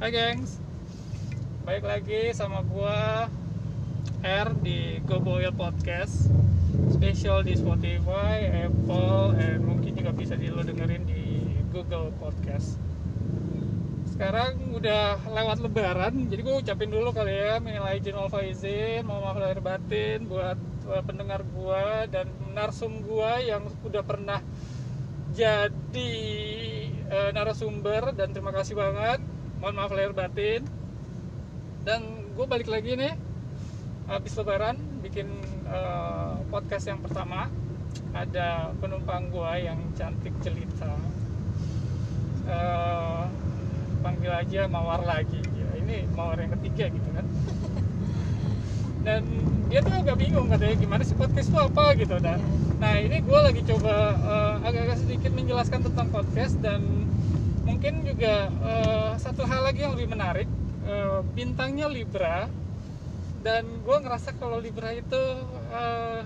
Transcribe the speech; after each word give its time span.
Hai 0.00 0.16
gengs. 0.16 0.56
Baik 1.68 1.84
lagi 1.84 2.32
sama 2.32 2.64
gua 2.64 3.28
R 4.24 4.48
di 4.64 4.96
Goboil 5.04 5.52
Podcast. 5.52 6.32
Special 6.88 7.44
di 7.44 7.52
Spotify, 7.52 8.48
Apple, 8.64 9.36
and 9.36 9.60
mungkin 9.60 9.92
juga 9.92 10.16
bisa 10.16 10.40
di 10.40 10.48
lo 10.48 10.64
dengerin 10.64 11.04
di 11.04 11.52
Google 11.68 12.16
Podcast. 12.16 12.80
Sekarang 14.08 14.72
udah 14.72 15.20
lewat 15.20 15.68
lebaran 15.68 16.32
Jadi 16.32 16.48
gue 16.48 16.56
ucapin 16.64 16.88
dulu 16.88 17.12
kali 17.12 17.36
ya 17.36 17.60
Minal 17.60 17.88
aidin 17.88 18.16
wal 18.16 18.28
faizin 18.28 19.04
Mohon 19.04 19.20
maaf 19.24 19.36
lahir 19.40 19.60
batin 19.64 20.18
Buat 20.28 20.58
uh, 20.92 21.00
pendengar 21.04 21.40
gua 21.56 22.04
Dan 22.04 22.28
narsum 22.52 23.00
gua 23.00 23.40
yang 23.40 23.64
udah 23.84 24.04
pernah 24.04 24.40
jadi 25.30 26.12
uh, 27.06 27.30
narasumber 27.30 28.10
dan 28.18 28.34
terima 28.34 28.50
kasih 28.50 28.74
banget 28.74 29.22
mohon 29.60 29.76
maaf 29.76 29.92
lahir 29.92 30.16
batin. 30.16 30.64
Dan 31.84 32.32
gue 32.32 32.46
balik 32.48 32.68
lagi 32.68 32.96
nih 32.96 33.12
habis 34.08 34.32
lebaran 34.34 34.80
bikin 35.04 35.28
uh, 35.68 36.40
podcast 36.48 36.88
yang 36.88 37.00
pertama. 37.04 37.52
Ada 38.10 38.74
penumpang 38.80 39.30
gue 39.30 39.52
yang 39.62 39.78
cantik 39.94 40.34
jelita. 40.42 40.90
Uh, 42.50 43.28
panggil 44.00 44.32
aja 44.32 44.66
mawar 44.66 45.04
lagi. 45.04 45.38
Ya, 45.54 45.68
ini 45.78 46.08
mawar 46.16 46.40
yang 46.40 46.56
ketiga 46.58 46.88
gitu 46.90 47.08
kan. 47.12 47.26
Dan 49.06 49.22
dia 49.70 49.80
tuh 49.80 49.94
agak 49.94 50.18
bingung 50.18 50.50
katanya 50.50 50.76
gimana 50.76 51.02
sih 51.06 51.14
podcast 51.14 51.52
itu 51.52 51.60
apa? 51.60 51.94
gitu. 52.00 52.16
Dan 52.18 52.40
nah 52.80 52.96
ini 52.96 53.20
gue 53.20 53.38
lagi 53.44 53.60
coba 53.68 54.16
uh, 54.24 54.54
agak-agak 54.64 55.04
sedikit 55.04 55.30
menjelaskan 55.36 55.84
tentang 55.84 56.08
podcast 56.08 56.56
dan 56.64 57.09
mungkin 57.70 58.02
juga 58.02 58.50
uh, 58.66 59.14
satu 59.14 59.46
hal 59.46 59.62
lagi 59.62 59.86
yang 59.86 59.94
lebih 59.94 60.10
menarik 60.10 60.50
uh, 60.90 61.22
bintangnya 61.22 61.86
Libra. 61.86 62.50
Dan 63.40 63.64
gue 63.86 63.96
ngerasa 64.04 64.36
kalau 64.36 64.60
Libra 64.60 64.92
itu 64.92 65.22
uh, 65.72 66.20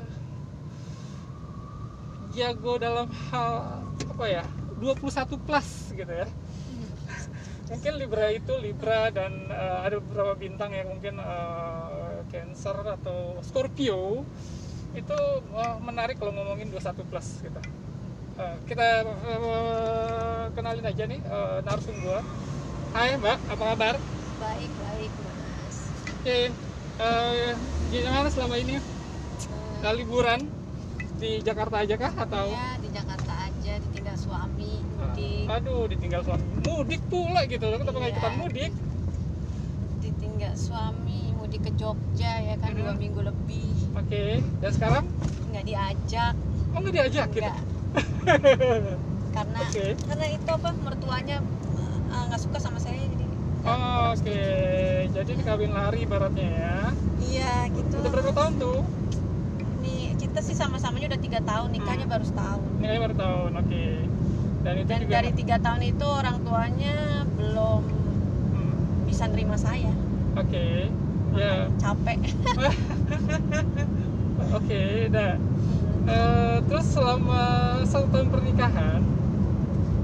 jago 2.35 2.75
dalam 2.81 3.07
hal 3.31 3.85
apa 3.87 4.25
ya 4.27 4.45
21 4.83 5.47
plus 5.47 5.95
gitu 5.95 6.11
ya. 6.11 6.27
Mungkin 7.71 7.93
Libra 8.03 8.35
itu 8.35 8.51
Libra 8.59 9.15
dan 9.15 9.47
uh, 9.53 9.87
ada 9.87 10.03
beberapa 10.03 10.35
bintang 10.35 10.75
yang 10.75 10.91
mungkin 10.91 11.23
uh, 11.23 12.25
Cancer 12.35 12.75
atau 12.99 13.39
Scorpio. 13.47 14.27
Itu 14.97 15.19
uh, 15.55 15.79
menarik 15.79 16.19
kalau 16.19 16.35
ngomongin 16.35 16.73
21 16.73 16.99
plus 17.07 17.47
gitu 17.47 17.63
Uh, 18.35 18.59
kita 18.67 19.07
uh, 19.07 20.51
kenalin 20.59 20.83
aja 20.83 21.07
nih 21.07 21.23
uh, 21.31 21.63
narsum 21.63 21.95
gua. 22.03 22.19
Hai 22.91 23.15
Mbak, 23.15 23.39
apa 23.47 23.63
kabar? 23.75 23.95
Baik, 24.43 24.71
baik, 24.75 25.13
Mas. 25.23 25.77
Oke, 26.19 26.41
uh, 26.99 27.55
gimana 27.91 28.27
selama 28.31 28.59
ini 28.59 28.75
Eh, 28.75 29.87
uh, 29.87 29.95
liburan 29.95 30.51
di 31.15 31.39
Jakarta 31.47 31.87
aja 31.87 31.95
kah 31.95 32.11
atau? 32.11 32.51
ya, 32.51 32.75
di 32.83 32.89
Jakarta 32.91 33.33
aja, 33.39 33.73
ditinggal 33.79 34.17
suami, 34.19 34.73
Uh, 34.99 35.15
di 35.15 35.31
aduh, 35.47 35.87
ditinggal 35.87 36.23
suami. 36.27 36.45
Mudik 36.67 37.03
pula 37.07 37.47
gitu, 37.47 37.67
nggak 37.71 37.87
Iya. 37.87 38.11
ikutan 38.11 38.35
mudik? 38.35 38.73
ditinggal 40.03 40.55
suami, 40.59 41.31
mudik 41.39 41.61
ke 41.65 41.71
Jogja 41.79 42.43
ya 42.43 42.55
kan 42.59 42.75
Mhm. 42.75 42.83
dua 42.83 42.93
minggu 42.99 43.21
lebih, 43.23 43.71
Oke, 43.95 44.43
dan 44.59 44.71
sekarang? 44.75 45.05
nggak 45.55 45.65
diajak, 45.65 46.35
Oh 46.75 46.79
nggak 46.83 46.95
diajak 46.99 47.29
gitu? 47.31 47.74
Karena 49.35 49.59
Oke. 49.61 49.87
karena 49.99 50.27
itu 50.29 50.49
apa 50.49 50.71
mertuanya 50.75 51.37
eh, 52.11 52.23
nggak 52.29 52.41
suka 52.41 52.59
sama 52.59 52.79
saya 52.79 52.99
jadi. 52.99 53.25
Oh, 53.65 54.13
Oke, 54.13 54.45
jadi 55.09 55.31
ini 55.33 55.43
kawin 55.43 55.73
lari 55.73 56.05
ibaratnya 56.05 56.49
ya. 56.53 56.79
Iya 57.25 57.53
gitu. 57.73 57.97
Udah 57.97 58.11
berapa 58.13 58.33
tahun 58.37 58.53
tuh? 58.61 58.81
Nih 59.81 60.13
kita 60.21 60.45
sih 60.45 60.53
sama-samanya 60.53 61.17
udah 61.17 61.21
tiga 61.21 61.41
tahun, 61.41 61.73
nikahnya 61.73 62.05
Hmm. 62.05 62.13
baru 62.13 62.25
setahun. 62.25 62.61
Ini 62.79 62.99
baru 63.01 63.15
tahun, 63.17 63.51
oke. 63.57 63.85
Dan 64.65 64.75
itu 64.77 64.89
Dan 64.89 65.01
juga. 65.01 65.13
dari 65.17 65.31
tiga 65.33 65.57
tahun 65.61 65.81
itu 65.83 66.07
orang 66.07 66.37
tuanya 66.45 66.95
belum 67.35 67.83
Hmm, 68.53 68.75
bisa 69.09 69.25
nerima 69.33 69.57
saya, 69.57 69.93
Oke, 70.37 70.93
ya. 71.35 71.67
capek. 71.81 72.19
Oke, 74.55 75.09
dah. 75.09 75.35
Eh, 76.05 76.57
terus 76.63 76.87
selama 76.87 77.41
satu 77.83 78.07
tahun 78.09 78.29
pernikahan 78.29 79.01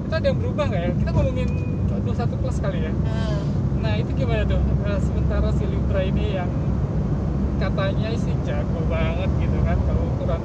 itu 0.01 0.13
ada 0.13 0.27
yang 0.27 0.39
berubah 0.39 0.65
nggak 0.67 0.83
ya? 0.83 0.91
Kita 0.97 1.11
ngomongin 1.13 1.49
21 1.87 2.41
plus 2.41 2.57
kali 2.59 2.79
ya. 2.81 2.93
Nah, 2.95 3.37
Nah 3.81 3.93
itu 3.97 4.11
gimana 4.15 4.45
tuh? 4.45 4.61
Eh, 4.83 4.99
sementara 4.99 5.49
si 5.53 5.65
Libra 5.65 6.01
ini 6.03 6.35
yang 6.35 6.51
katanya 7.57 8.09
sih 8.15 8.33
jago 8.43 8.81
banget 8.87 9.29
gitu 9.39 9.59
kan 9.63 9.77
kalau 9.79 10.03
ukuran. 10.11 10.41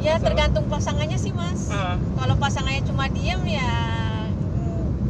Ya 0.00 0.14
Masalah- 0.14 0.22
tergantung 0.24 0.64
pasangannya 0.66 1.18
sih 1.18 1.32
mas. 1.32 1.66
Ah, 1.68 1.94
Kalau 2.16 2.34
pasangannya 2.36 2.82
cuma 2.82 3.06
diem 3.08 3.42
ya 3.46 3.70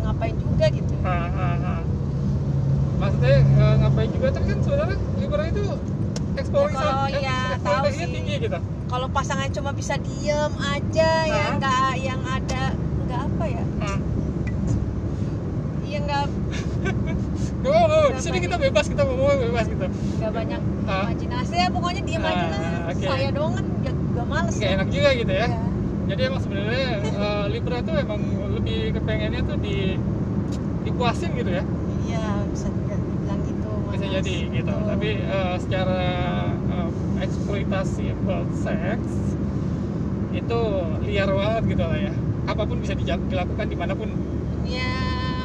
ngapain 0.00 0.36
juga 0.36 0.66
gitu. 0.68 0.92
ah, 1.02 1.28
ah, 1.30 1.56
ah. 1.58 1.82
Maksudnya 2.98 3.36
eh, 3.41 3.74
ngapain 3.78 4.10
juga 4.10 4.26
tapi 4.30 4.44
kan 4.47 4.58
sebenarnya 4.60 4.97
Libra 5.16 5.44
itu 5.47 5.64
eksplorasi 6.34 6.74
Ya, 6.74 6.80
kalau 6.80 7.08
ya, 7.08 7.38
tahu 7.56 7.56
eksplorasinya 7.56 7.97
sih. 8.02 8.14
tinggi 8.14 8.34
gitu. 8.41 8.58
Kalau 8.90 9.06
pasangannya 9.08 9.54
cuma 9.54 9.70
bisa 9.70 9.94
diem 9.96 10.52
aja 10.58 11.10
ya 11.24 11.44
Ah. 11.46 11.50
nggak 11.56 11.92
yang 11.96 12.20
ada 12.20 12.74
nggak 13.06 13.20
apa 13.22 13.44
ya? 13.46 13.64
Ah. 13.80 13.98
Iya 15.80 15.98
nggak 16.00 16.22
Gak 17.60 17.68
apa-apa, 17.70 18.16
di 18.16 18.22
sini 18.24 18.38
kita 18.40 18.56
bebas, 18.56 18.88
kita 18.88 19.04
ngomong 19.04 19.36
bebas 19.38 19.68
gitu 19.68 19.86
nggak 20.18 20.32
banyak 20.32 20.60
Ah. 20.84 21.06
imajinasi 21.06 21.54
ya 21.54 21.68
pokoknya 21.68 22.02
diem 22.02 22.24
aja 22.24 22.44
lah. 22.46 22.58
Ah, 22.58 22.90
oke. 22.90 23.06
Saya 23.06 23.28
doang 23.30 23.52
kan 23.54 23.66
gak, 23.80 23.94
gak 24.10 24.26
males. 24.26 24.54
Gak 24.56 24.70
enak 24.74 24.88
juga 24.90 25.08
gitu 25.14 25.32
ya 25.32 25.46
Iya. 25.46 25.60
Jadi 26.10 26.20
emang 26.26 26.40
sebenarnya 26.42 26.86
eh, 27.06 27.44
Libra 27.46 27.78
tuh 27.80 27.94
emang 27.94 28.20
lebih 28.50 28.78
kepengennya 28.92 29.42
tuh 29.44 29.56
di 29.56 29.94
dipuasin 30.82 31.30
gitu 31.32 31.50
ya 31.52 31.62
Iya 32.02 32.26
bisa 32.50 32.66
juga 32.66 32.96
bilang 32.98 33.40
gitu. 33.46 33.70
Bisa 33.94 34.06
jadi 34.10 34.34
gitu 34.50 34.66
Tuh. 34.66 34.86
Tapi 34.88 35.08
eh, 35.20 35.54
secara 35.62 36.00
eksploitasi 37.20 38.12
about 38.12 38.48
sex 38.54 39.00
Itu 40.31 40.60
liar 41.03 41.28
banget 41.28 41.62
gitu 41.69 41.82
lah 41.82 41.98
ya 41.98 42.12
Apa 42.47 42.62
pun 42.64 42.78
bisa 42.78 42.94
dilakukan 42.97 43.66
di 43.66 43.76
mana 43.76 43.92
pun 43.92 44.08
ya 44.62 44.86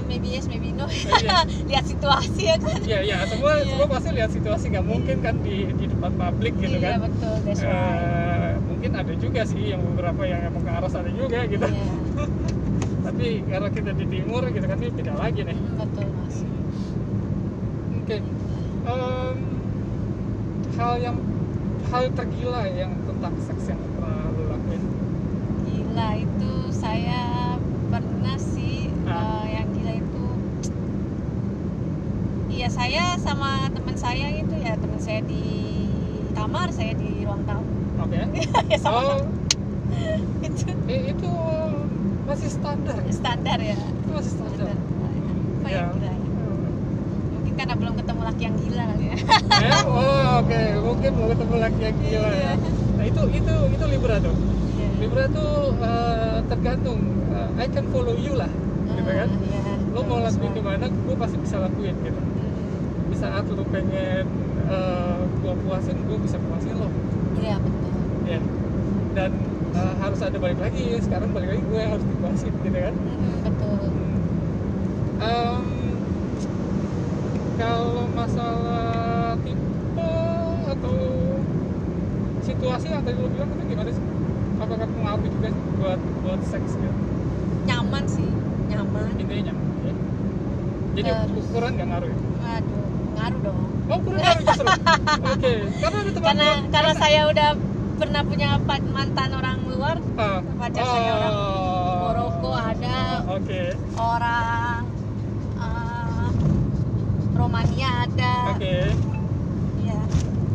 maybe 0.06 0.30
yes 0.30 0.46
maybe 0.46 0.70
no. 0.70 0.86
Iya. 0.86 1.50
Lihat 1.70 1.86
situasi 1.86 2.42
ya 2.46 2.56
kan. 2.56 2.78
Ya 2.86 3.02
ya 3.02 3.26
semua 3.26 3.58
Iya. 3.58 3.66
semua 3.68 3.88
pasti 3.90 4.10
lihat 4.14 4.30
situasi 4.30 4.66
nggak 4.70 4.86
mungkin 4.86 5.18
kan 5.20 5.36
di 5.42 5.66
di 5.72 5.86
depan 5.90 6.14
publik 6.14 6.54
gitu 6.56 6.78
iya 6.78 6.94
kan 6.94 7.10
betul. 7.10 7.36
That's 7.42 7.66
right. 7.66 7.74
Eh, 7.74 8.54
mungkin 8.64 8.92
ada 8.94 9.14
juga 9.18 9.42
sih 9.44 9.74
yang 9.74 9.82
beberapa 9.84 10.22
yang 10.24 10.46
emang 10.46 10.62
ke 10.62 10.70
arah 10.70 10.86
sana 10.88 11.10
juga 11.10 11.42
gitu 11.46 11.66
Iya. 11.66 11.90
tapi 13.06 13.28
karena 13.46 13.70
kita 13.72 13.92
di 13.94 14.06
timur 14.08 14.42
gitu 14.46 14.66
kan 14.66 14.78
ini 14.78 14.90
beda 14.94 15.14
lagi 15.16 15.42
nih 15.42 15.58
Hmm, 15.58 15.78
betul 15.80 16.06
mas. 16.16 16.38
oke 17.96 18.18
Em, 18.86 19.38
hal 20.76 20.94
yang 21.00 21.18
hal 21.86 22.04
tergila 22.12 22.64
yang 22.68 22.92
tentang 23.04 23.34
seks 23.40 23.64
yang 23.68 23.82
pernah 23.94 24.30
lo 24.30 24.44
lakuin? 24.50 24.84
Gila 25.64 26.10
itu 26.18 26.52
saya 26.72 27.56
pernah 27.88 28.36
sih 28.38 28.90
Ah. 29.06 29.46
eh, 29.46 29.56
yang 29.56 29.68
gila 29.70 29.94
itu 29.96 30.26
Iya 32.50 32.68
saya 32.72 33.04
sama 33.20 33.68
teman 33.70 33.96
saya 33.96 34.28
itu 34.32 34.56
ya 34.58 34.74
teman 34.76 34.98
saya 34.98 35.20
di 35.22 35.44
kamar 36.32 36.72
saya 36.72 36.96
di 36.96 37.22
ruang 37.22 37.44
tamu. 37.44 37.68
Oke. 38.02 38.18
Ya 38.72 38.78
sama 38.80 39.00
oh. 39.04 39.22
Itu. 40.48 40.66
Eh, 40.88 41.14
itu 41.14 41.30
masih 42.26 42.50
standar 42.50 42.98
ya? 42.98 43.12
standar 43.12 43.60
ya. 43.62 43.78
Itu 43.78 44.10
masih 44.10 44.32
standar? 44.34 44.56
Standar. 44.72 44.78
Apa 45.62 45.68
Ya. 45.70 45.78
yang 45.78 45.88
gila 45.94 46.12
ya 46.12 46.25
karena 47.56 47.74
belum 47.80 47.94
ketemu 47.98 48.22
laki 48.28 48.42
yang 48.44 48.56
gila 48.60 48.84
kali 48.92 49.06
ya. 49.08 49.18
Eh, 49.56 49.82
oh 49.88 50.28
oke. 50.44 50.62
Mungkin 50.84 51.12
mau 51.16 51.28
ketemu 51.32 51.56
laki 51.64 51.82
yang 51.82 51.98
gila 52.04 52.30
ya. 52.30 52.36
Iya. 52.36 52.54
nah 52.96 53.06
itu 53.08 53.22
itu 53.32 53.54
itu 53.72 53.86
libra 53.88 54.16
tuh. 54.20 54.36
Iya. 54.76 54.90
libra 55.00 55.24
tuh 55.32 55.52
eh, 55.80 56.38
tergantung 56.52 57.00
Eh, 57.36 57.50
I 57.60 57.68
can 57.68 57.86
follow 57.92 58.16
you 58.16 58.34
lah 58.40 58.48
gitu 58.96 59.12
kan. 59.12 59.28
Ah, 59.28 59.44
iya, 59.44 59.76
lo 59.92 60.02
mau 60.08 60.24
lakuin 60.24 60.56
di 60.56 60.64
mana 60.64 60.88
gue 60.88 61.16
pasti 61.20 61.36
bisa 61.36 61.60
lakuin 61.60 61.96
gitu. 62.00 62.16
Right. 62.16 63.12
di 63.12 63.16
saat 63.20 63.44
lo 63.52 63.64
pengen 63.70 64.26
uh, 64.72 65.20
gue 65.44 65.54
puasin 65.68 66.00
gue 66.00 66.18
bisa 66.24 66.40
puasin 66.40 66.76
lo 66.80 66.88
iya 67.44 67.60
betul. 67.60 67.92
Ya 68.24 68.40
dan 69.16 69.32
uh, 69.76 69.94
harus 70.00 70.20
ada 70.24 70.38
balik 70.40 70.60
lagi. 70.64 70.96
Sekarang 71.04 71.36
balik 71.36 71.60
lagi 71.60 71.64
gue 71.68 71.82
harus 71.84 72.06
dipuasin 72.08 72.54
gitu 72.64 72.78
kan. 72.80 72.96
Hmm, 72.96 73.38
betul. 73.44 73.84
Em, 75.16 75.60
kalau 77.56 78.04
masalah 78.12 79.40
tipe 79.44 80.12
atau 80.68 80.96
situasi 82.44 82.86
yang 82.92 83.04
tadi 83.08 83.16
lo 83.16 83.32
bilang 83.32 83.50
itu 83.56 83.64
gimana 83.72 83.90
sih 83.96 84.06
apakah 84.60 84.88
pengaruh 84.88 85.28
juga 85.32 85.48
sih 85.52 85.64
buat 85.80 86.00
buat 86.24 86.42
seks 86.52 86.72
gitu 86.76 87.00
nyaman 87.66 88.04
sih 88.12 88.28
nyaman 88.68 89.04
intinya 89.16 89.44
nyaman 89.52 89.66
ya. 89.88 89.94
jadi 91.00 91.10
Terus. 91.16 91.46
ukuran 91.48 91.72
nggak 91.80 91.88
ngaruh 91.92 92.10
ya? 92.12 92.18
Aduh, 92.60 92.84
ngaruh 93.16 93.40
dong. 93.40 93.60
oh 93.88 93.96
ukuran 94.04 94.20
ngaruh 94.20 94.44
justru 94.44 94.68
oke 95.32 95.54
karena 95.80 95.98
ada 96.04 96.12
teman 96.12 96.24
Karena 96.36 96.48
karena 96.72 96.94
saya 97.00 97.22
udah 97.32 97.50
pernah 97.96 98.22
punya 98.28 98.48
mantan 98.92 99.30
orang 99.32 99.58
luar, 99.72 99.96
ah. 100.20 100.44
pacar 100.60 100.84
saya 100.84 101.12
orang 101.16 101.34
Oh. 101.36 102.12
Moroko 102.12 102.52
ada, 102.54 103.24
oke 103.32 103.62
orang 103.96 104.85
Romania 107.56 108.04
ada. 108.04 108.34
oke 108.52 108.76
Iya. 109.80 110.00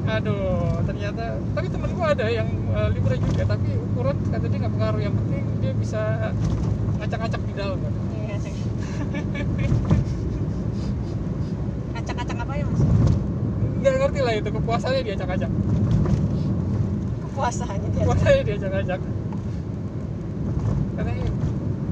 aduh 0.05 0.85
ternyata 0.85 1.41
tapi 1.57 1.67
temen 1.73 1.91
gua 1.97 2.13
ada 2.13 2.29
yang 2.29 2.45
uh, 2.77 2.93
Libra 2.93 3.17
juga 3.17 3.49
tapi 3.49 3.73
ukuran 3.73 4.21
kata 4.29 4.45
dia 4.45 4.59
nggak 4.61 4.75
pengaruh 4.77 5.01
yang 5.01 5.15
penting 5.17 5.45
dia 5.65 5.73
bisa 5.73 6.29
ngacak-ngacak 7.01 7.41
di 7.41 7.55
dalam 7.57 7.81
kan 7.81 7.93
Iya, 8.21 8.37
sih. 8.37 8.53
Acak-acak 11.97 12.37
apa 12.45 12.53
ya 12.53 12.65
mas? 12.69 12.83
nggak 13.81 13.95
ngerti 13.97 14.21
lah 14.21 14.35
itu 14.37 14.49
kepuasannya 14.53 15.01
dia 15.01 15.15
acak-acak 15.17 15.51
Kepuasaannya 17.25 17.89
dia. 17.89 18.01
kepuasannya 18.05 18.43
dia 18.45 18.57
acak-acak 18.61 19.01
karena 21.01 21.13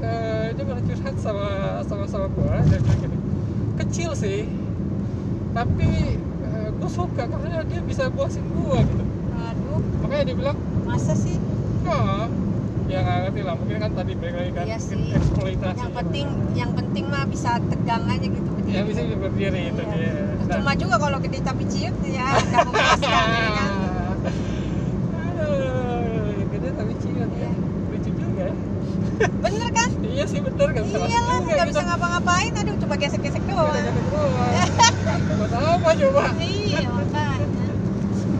uh, 0.05 0.45
dia 0.53 0.63
pernah 0.69 0.83
curhat 0.85 1.15
sama 1.17 1.47
sama 1.81 2.05
sama 2.05 2.27
gua 2.29 2.61
dia 2.61 2.77
bilang 2.77 2.99
gini 3.01 3.17
kecil 3.81 4.13
sih 4.13 4.45
tapi 5.51 5.89
uh, 6.43 6.69
gua 6.73 6.89
suka 6.89 7.23
karena 7.25 7.61
dia 7.63 7.81
bisa 7.81 8.07
puasin 8.09 8.45
gua 8.51 8.79
gitu 8.79 9.03
Aduh, 9.39 9.79
makanya 9.99 10.23
dia 10.25 10.35
bilang 10.37 10.57
masa 10.83 11.13
sih? 11.13 11.37
oh 11.83 12.25
ya 12.85 12.99
nggak 12.99 13.17
ngerti 13.23 13.41
lah 13.43 13.53
mungkin 13.53 13.77
kan 13.77 13.91
tadi 13.93 14.11
balik 14.13 14.35
lagi 14.35 14.51
kan 14.51 14.63
Iya 14.65 14.77
sih. 14.79 14.97
eksploitasi 15.11 15.77
Yang 15.79 15.93
penting, 15.95 16.27
yang 16.53 16.71
penting 16.73 17.05
mah 17.05 17.23
bisa 17.23 17.61
tegang 17.63 18.01
aja 18.03 18.25
gitu. 18.25 18.49
berdiri. 18.51 18.73
ya 18.73 18.81
bisa 18.83 19.01
berdiri 19.07 19.61
itu 19.67 19.81
Iya. 19.83 19.93
dia 19.95 20.11
Nah. 20.41 20.57
Cuma 20.57 20.73
juga 20.73 20.95
kalau 20.97 21.17
gede 21.19 21.39
tapi 21.39 21.63
ciut 21.63 21.93
ya 22.03 22.25
nggak 22.25 22.61
memuaskan 22.67 23.05
ya 23.29 23.49
kan. 23.51 23.69
Aduh, 25.29 26.25
gede 26.49 26.69
tapi 26.71 26.93
ciut 26.97 27.29
ya. 27.31 27.37
Iya. 27.39 27.51
Lucu 27.87 28.09
juga 28.11 28.43
ya. 28.43 28.55
Bener 29.39 29.69
kan? 29.69 29.89
Iya 30.01 30.23
sih 30.25 30.39
bener 30.39 30.69
kan 30.71 30.83
Iya 30.83 30.97
lah, 31.19 31.37
juga 31.37 31.45
nggak 31.45 31.61
gitu. 31.61 31.71
bisa 31.71 31.81
ngapa-ngapain. 31.85 32.51
Aduh, 32.55 32.75
cuma 32.79 32.95
gesek-gesek 32.95 33.43
doang. 33.45 33.69
Apa 35.89 35.97
coba? 36.05 36.21
Iya 36.37 36.85
makanya. 36.85 37.49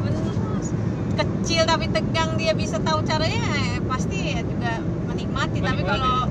Bener 0.06 0.22
mas. 0.38 0.70
Kecil 1.18 1.66
tapi 1.66 1.90
tegang 1.90 2.38
dia 2.38 2.54
bisa 2.54 2.78
tahu 2.78 3.02
caranya, 3.02 3.42
eh, 3.42 3.82
pasti 3.90 4.38
ya 4.38 4.46
juga 4.46 4.78
menikmati. 5.10 5.58
Tapi 5.58 5.82
kalau 5.82 6.30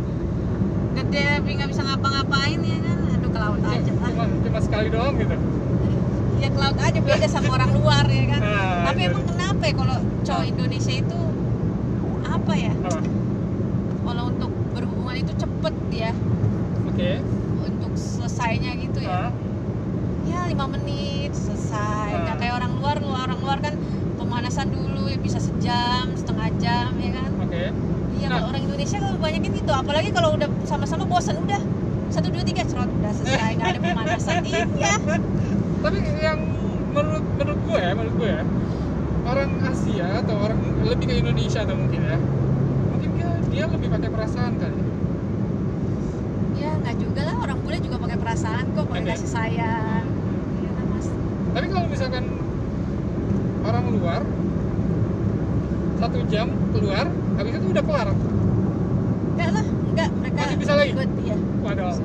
gede 0.95 1.43
tapi 1.43 1.51
nggak 1.59 1.71
bisa 1.75 1.83
ngapa-ngapain 1.83 2.63
ya 2.63 2.79
kan, 2.87 2.99
aduh 3.19 3.31
ke 3.35 3.39
laut 3.43 3.63
aja 3.67 3.91
lah. 3.99 4.11
Cuma, 4.15 4.25
cuma 4.47 4.59
sekali 4.63 4.89
doang 4.95 5.19
gitu. 5.19 5.35
Ya 6.39 6.49
ke 6.55 6.59
laut 6.63 6.79
aja 6.79 6.99
beda 7.03 7.27
sama 7.27 7.51
orang 7.51 7.71
luar 7.75 8.07
ya 8.07 8.25
kan. 8.31 8.41
Nah, 8.47 8.87
tapi 8.87 9.01
itu. 9.03 9.11
emang 9.11 9.25
kenapa 9.27 9.63
ya 9.67 9.75
kalau 9.75 9.97
cowok 10.23 10.45
Indonesia 10.47 10.95
itu 11.03 11.21
apa 12.31 12.53
ya? 12.55 12.73
Apa? 12.79 13.01
Kalau 14.07 14.23
untuk 14.31 14.51
berhubungan 14.71 15.17
itu 15.19 15.33
cepet 15.35 15.75
dia 15.91 16.15
Oke. 16.87 17.11
untuk 17.67 17.93
selesainya 17.99 18.71
gitu 18.79 19.03
ya. 19.03 19.27
Ah, 19.27 19.31
ya 20.29 20.45
lima 20.45 20.69
menit 20.69 21.33
selesai 21.33 22.09
Ah. 22.13 22.21
nggak 22.21 22.37
kayak 22.37 22.55
orang 22.57 22.73
luar 22.77 22.97
lu 23.01 23.09
orang 23.09 23.41
luar 23.41 23.59
kan 23.61 23.75
pemanasan 24.17 24.69
dulu 24.69 25.09
ya 25.09 25.17
bisa 25.17 25.41
sejam 25.41 26.13
setengah 26.13 26.49
jam 26.61 26.93
ya 27.01 27.11
kan 27.17 27.31
Oke. 27.41 27.65
iya 28.15 28.27
Nah. 28.29 28.37
kalau 28.37 28.47
orang 28.53 28.63
Indonesia 28.63 28.97
kalau 29.01 29.17
banyakin 29.17 29.53
gitu 29.55 29.68
apalagi 29.79 30.11
kalau 30.11 30.35
udah 30.35 30.49
sama-sama 30.67 31.07
bosan 31.07 31.39
udah. 31.39 31.63
Satu 32.11 32.33
dua 32.35 32.43
tiga 32.43 32.67
cerot. 32.67 32.91
Udah 32.91 33.13
selesai 33.15 33.51
nggak 33.57 33.69
ada 33.77 33.81
pemanasan. 33.81 34.43
Iya. 34.49 34.95
Tapi 35.79 35.99
yang 36.19 36.39
menurut 36.91 37.25
menurut 37.39 37.61
gue 37.63 37.79
ya, 37.79 37.93
menurut 37.95 38.15
gue 38.19 38.31
ya, 38.35 38.43
orang 39.23 39.51
Asia 39.63 40.09
atau 40.19 40.35
orang 40.43 40.59
lebih 40.83 41.07
ke 41.07 41.15
Indonesia 41.23 41.63
atau 41.63 41.77
mungkin 41.79 42.01
ya, 42.03 42.19
mungkin 42.91 43.11
dia 43.15 43.31
dia 43.47 43.65
lebih 43.71 43.89
pakai 43.93 44.11
perasaan 44.11 44.53
kali. 44.59 44.83
ya 46.59 46.75
nggak 46.83 46.97
juga 46.99 47.21
lah. 47.23 47.37
Orang 47.47 47.59
bule 47.63 47.79
juga 47.79 47.97
pakai 48.03 48.19
perasaan 48.19 48.65
kok 48.75 48.85
pakai 48.91 49.03
Oke. 49.07 49.11
kasih 49.15 49.31
sayang. 49.31 50.05
Iya 50.59 50.71
kan 50.75 50.85
mas. 50.91 51.07
Tapi 51.55 51.67
kalau 51.71 51.87
misalkan 51.87 52.25
orang 53.63 53.85
luar 53.95 54.23
satu 55.99 56.19
jam 56.27 56.51
keluar, 56.75 57.07
habis 57.39 57.53
itu 57.55 57.67
udah 57.71 57.85
kelar. 57.87 58.09
Enggak 59.39 59.51
lah 59.55 59.65
enggak 59.65 60.09
mereka 60.13 60.39
Masih 60.41 60.59
bisa 60.59 60.73
lagi? 60.75 60.91
ikut 60.93 61.09
iya 61.21 61.37
Waduh. 61.61 61.87
Lagi. 61.89 62.01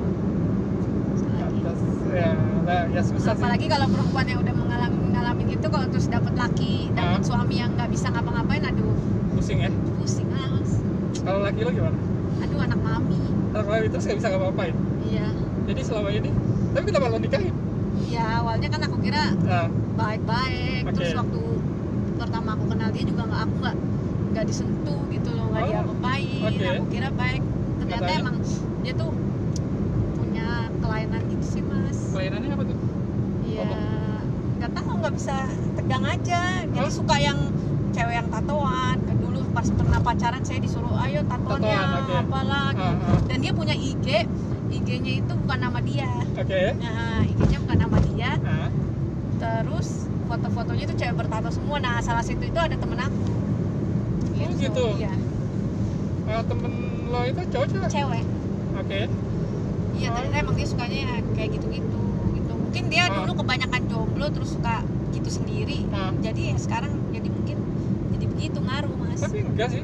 Atas, 1.56 1.78
ya, 2.12 2.30
nah, 2.62 2.82
ya 2.86 3.00
susah 3.02 3.18
sih. 3.24 3.30
apalagi 3.34 3.66
kalau 3.66 3.86
perempuan 3.88 4.24
yang 4.24 4.38
udah 4.38 4.54
mengalami 4.54 4.98
ngalamin 5.10 5.46
gitu 5.50 5.66
kalau 5.68 5.86
terus 5.88 6.06
dapat 6.06 6.34
laki 6.34 6.72
dapat 6.92 7.20
Ah. 7.20 7.24
suami 7.24 7.54
yang 7.56 7.70
nggak 7.72 7.88
bisa 7.88 8.06
ngapa-ngapain 8.08 8.62
aduh 8.62 8.94
Pusing 9.34 9.58
ya. 9.60 9.70
pusing 9.96 10.28
mas 10.28 10.70
Kalau 11.18 11.40
laki 11.40 11.60
lo 11.60 11.70
gimana? 11.72 11.98
aduh 12.36 12.58
anak 12.60 12.78
mami 12.78 13.18
Kalau 13.50 13.66
laki 13.68 13.88
terus 13.88 14.04
nggak 14.04 14.18
bisa 14.20 14.28
ngapa-ngapain. 14.28 14.74
iya 15.04 15.26
Jadi 15.64 15.80
selama 15.82 16.10
ini, 16.12 16.30
tapi 16.70 16.84
kenapa 16.86 17.06
lo 17.08 17.18
nikahin? 17.18 17.54
iya 18.04 18.24
awalnya 18.38 18.68
kan 18.68 18.80
aku 18.82 18.96
kira 19.00 19.24
Nah, 19.40 19.66
baik-baik 19.94 20.82
terus 20.92 21.14
waktu 21.14 21.40
pertama 22.14 22.48
aku 22.52 22.64
kenal 22.68 22.88
dia 22.90 23.04
juga 23.04 23.22
nggak 23.24 23.42
aku 23.42 23.54
nggak 23.60 23.76
nggak 24.34 24.44
disentuh 24.44 25.00
gitu 25.08 25.30
loh 25.30 25.46
nggak 25.48 25.62
Oh, 25.62 25.70
diapa-apain 25.70 26.42
oke. 26.44 26.66
aku 26.68 26.84
kira 26.88 27.08
baik 27.10 27.42
ternyata 27.76 28.02
Katanya? 28.02 28.20
emang 28.20 28.36
dia 28.82 28.92
tuh 28.94 29.10
punya 30.14 30.46
kelainan 30.76 31.22
gitu 31.28 31.44
sih 31.48 31.62
mas 31.62 31.98
pelayanannya 32.10 32.50
apa 32.50 32.64
tuh? 32.64 32.78
iya 33.44 33.68
nggak 34.56 34.70
tahu 34.72 34.90
nggak 34.96 35.14
bisa 35.14 35.36
tegang 35.74 36.04
aja 36.04 36.42
jadi 36.66 36.82
Oh. 36.82 36.92
suka 36.92 37.16
yang 37.16 37.38
cewek 37.90 38.14
yang 38.16 38.28
tatoan 38.28 38.96
dulu 39.16 39.40
pas 39.48 39.66
pernah 39.68 40.00
pacaran 40.00 40.42
saya 40.42 40.58
disuruh 40.58 40.98
ayo 41.00 41.22
tatoannya 41.24 41.70
Tatoan, 41.70 42.02
oke. 42.02 42.14
apalah 42.20 42.66
gitu. 42.72 42.82
Ah, 42.82 43.06
ah. 43.06 43.18
dan 43.24 43.38
dia 43.38 43.52
punya 43.52 43.72
IG 43.72 44.06
IG-nya 44.68 45.12
itu 45.16 45.32
bukan 45.38 45.58
nama 45.60 45.78
dia 45.80 46.10
Oke. 46.34 46.62
nah 46.74 47.22
IG-nya 47.22 47.58
bukan 47.60 47.78
nama 47.78 47.96
dia 48.04 48.30
Nah, 48.36 48.68
terus 49.36 49.88
foto-fotonya 50.24 50.84
itu 50.84 50.94
cewek 50.96 51.14
bertato 51.16 51.48
semua 51.48 51.78
nah 51.78 52.00
salah 52.00 52.20
satu 52.20 52.42
itu 52.42 52.58
ada 52.58 52.74
temen 52.74 52.98
aku 52.98 53.22
Oh, 54.36 54.50
gitu? 54.56 54.84
iya 54.96 55.12
eh, 56.26 56.42
temen 56.42 56.72
lo 57.06 57.20
itu 57.22 57.40
cowok 57.46 57.66
cewek? 57.68 57.88
cewek 57.88 58.24
Oke. 58.74 59.00
iya 59.94 60.08
Oh. 60.08 60.14
ternyata 60.16 60.36
emang 60.40 60.54
dia 60.54 60.66
sukanya 60.66 60.98
ya 60.98 61.14
kayak 61.32 61.50
gitu-gitu 61.52 62.00
gitu 62.32 62.52
mungkin 62.54 62.82
dia 62.88 63.02
Ah. 63.04 63.14
dulu 63.16 63.32
kebanyakan 63.36 63.82
jomblo 63.86 64.26
terus 64.28 64.50
suka 64.52 64.82
gitu 65.10 65.28
sendiri 65.32 65.86
Ah. 65.88 66.10
jadi 66.16 66.40
ya 66.50 66.56
sekarang 66.56 66.92
jadi 67.10 67.28
mungkin 67.28 67.56
jadi 68.10 68.24
begitu 68.26 68.58
ngaruh 68.58 68.92
mas 68.96 69.20
Tapi 69.20 69.38
enggak 69.42 69.68
sih. 69.70 69.82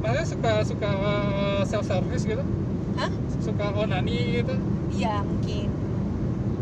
Maksudnya 0.00 0.26
suka 0.26 0.52
suka 0.64 0.90
self 1.66 1.84
service 1.84 2.24
gitu. 2.24 2.40
Hah? 2.96 3.12
Suka 3.38 3.68
onani 3.70 4.16
gitu. 4.38 4.54
iya 4.90 5.20
mungkin 5.20 5.68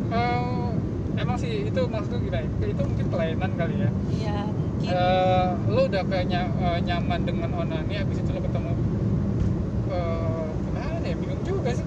Eh, 0.09 0.69
emang 1.17 1.37
sih 1.37 1.69
itu 1.69 1.81
maksudnya 1.85 2.19
gimana? 2.19 2.49
Itu 2.65 2.83
mungkin 2.83 3.07
kelainan 3.09 3.51
kali 3.55 3.75
ya. 3.77 3.91
iya 4.11 4.39
mungkin 4.79 4.95
Eh, 4.95 5.47
lo 5.69 5.81
udah 5.85 6.03
kayak 6.05 6.27
nya- 6.29 6.55
eh, 6.55 6.79
nyaman 6.81 7.21
dengan 7.21 7.51
onani 7.53 7.95
habis 7.97 8.17
itu 8.17 8.31
lo 8.31 8.41
ketemu 8.41 8.71
eh 9.89 10.45
gimana 10.63 11.03
ya 11.03 11.17
bingung 11.17 11.43
juga 11.43 11.71
sih. 11.73 11.87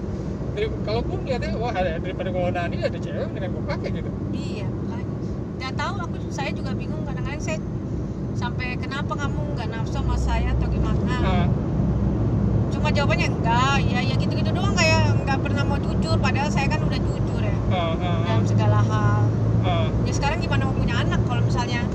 Dari, 0.52 0.66
kalau 0.84 1.00
gue 1.00 1.16
ngeliatnya 1.16 1.56
wah 1.56 1.72
ada 1.72 1.96
daripada 1.96 2.28
gue 2.28 2.42
onani 2.44 2.76
ada 2.78 2.98
cewek 2.98 3.32
dengan 3.32 3.48
gue 3.50 3.64
pakai 3.64 3.88
gitu. 3.94 4.10
Iya 4.30 4.66
makanya. 4.68 5.16
Nggak 5.56 5.72
tahu 5.74 5.94
aku 6.00 6.16
saya 6.28 6.50
juga 6.52 6.70
bingung. 6.74 7.00
Kadang-kadang 7.02 7.40
saya 7.40 7.58
sampai 8.34 8.76
kenapa 8.76 9.12
kamu 9.16 9.40
nggak 9.56 9.68
nafsu 9.70 9.92
sama 9.94 10.16
saya 10.18 10.52
atau 10.52 10.68
gimana? 10.68 11.00
Nah, 11.16 11.46
cuma 12.68 12.88
jawabannya 12.90 13.28
enggak 13.30 13.76
ya 13.82 14.00
ya 14.02 14.14
gitu-gitu 14.14 14.50
doang. 14.52 14.74
Kayak 14.74 15.16
nggak 15.18 15.38
pernah 15.40 15.62
mau 15.64 15.78
jujur. 15.80 16.16
Padahal 16.18 16.50
saya 16.50 16.68
kan 16.68 16.80
udah 16.82 17.00
jujur 17.00 17.40
ya 17.40 17.56
ah, 17.72 17.96
ah, 17.96 18.18
dalam 18.26 18.44
segala 18.44 18.78
hal. 18.82 19.20
Ah, 19.62 19.86
ya 20.04 20.12
sekarang 20.12 20.38
gimana 20.38 20.68
mau 20.68 20.76
punya 20.76 20.96
anak 20.98 21.22
kalau 21.24 21.40
misalnya 21.40 21.86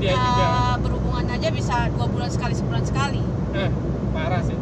dia 0.00 0.10
ya, 0.10 0.16
juga 0.16 0.46
berhubungan 0.80 1.26
aja 1.28 1.48
bisa 1.52 1.76
dua 1.92 2.06
bulan 2.08 2.30
sekali 2.32 2.54
sebulan 2.56 2.82
sekali. 2.82 3.20
Eh 3.52 3.70
parah 4.10 4.42
sih. 4.42 4.56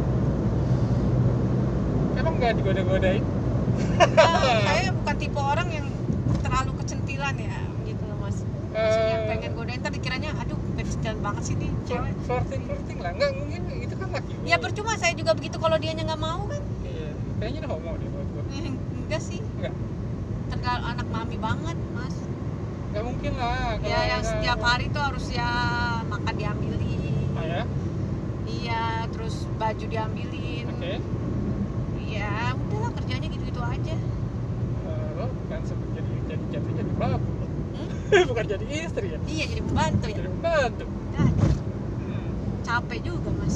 Emang 2.13 2.33
nggak 2.37 2.53
digoda-godain? 2.59 3.23
Ya, 3.23 4.55
saya 4.67 4.91
bukan 4.91 5.15
tipe 5.15 5.39
orang 5.39 5.67
yang 5.71 5.87
terlalu 6.43 6.71
kecentilan 6.77 7.35
ya 7.35 7.55
gitu 7.85 8.03
loh 8.03 8.17
mas. 8.19 8.37
Maksudnya 8.69 9.15
Eh, 9.15 9.27
pengen 9.29 9.51
godain 9.55 9.79
ntar 9.79 9.91
dikiranya 9.91 10.29
aduh 10.35 10.59
kecentilan 10.75 11.17
banget 11.19 11.43
sih 11.45 11.55
nih 11.55 11.71
cewek. 11.87 12.13
flirting 12.27 12.61
flirting 12.67 12.97
lah. 12.99 13.11
Nggak 13.15 13.31
mungkin 13.33 13.61
itu 13.79 13.95
kan 13.95 14.07
laki 14.11 14.33
ya 14.43 14.55
percuma 14.57 14.91
saya 14.95 15.13
juga 15.15 15.31
begitu 15.31 15.55
kalau 15.55 15.79
dianya 15.79 16.03
nggak 16.03 16.21
mau 16.21 16.43
kan. 16.45 16.61
Iya 16.83 17.09
kayaknya 17.39 17.59
dia 17.63 17.71
homo 17.71 17.91
deh 17.95 18.09
buat 18.09 18.27
gue 18.29 18.43
enggak 18.99 19.21
sih. 19.23 19.39
Nggak 19.57 19.73
tergal 20.49 20.79
anak 20.83 21.07
mami 21.07 21.37
banget 21.37 21.77
mas 21.93 22.15
nggak 22.89 23.03
mungkin 23.05 23.31
lah 23.37 23.77
ya 23.85 23.99
yang 24.17 24.23
setiap 24.25 24.59
hari 24.65 24.89
tuh 24.89 24.97
harus 24.97 25.29
ya 25.29 25.49
makan 26.09 26.33
diambilin. 26.33 27.29
Ah, 27.37 27.45
ya? 27.45 27.63
Iya 28.49 28.85
terus 29.13 29.45
baju 29.61 29.85
diambilin. 29.85 30.65
Oke. 30.73 30.97
Ya 32.09 32.57
udahlah 32.57 32.91
kerjanya 32.97 33.27
gitu-gitu 33.29 33.61
aja. 33.61 33.93
Eh, 33.93 35.07
lo 35.13 35.25
nggak 35.29 35.61
bukan 38.25 38.45
jadi 38.49 38.65
istri 38.65 39.13
ya? 39.13 39.19
Iya 39.29 39.45
jadi 39.53 39.61
pembantu 39.69 40.05
ya. 40.09 40.15
Jadi 40.17 40.29
pembantu. 40.33 40.85
Hmm. 40.89 42.29
capek 42.65 42.99
juga 43.05 43.29
mas. 43.37 43.55